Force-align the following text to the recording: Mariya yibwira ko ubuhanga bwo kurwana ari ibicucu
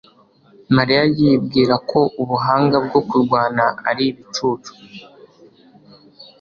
Mariya 0.75 1.01
yibwira 1.17 1.75
ko 1.89 1.99
ubuhanga 2.21 2.77
bwo 2.85 3.01
kurwana 3.09 3.63
ari 3.89 4.03
ibicucu 4.11 4.71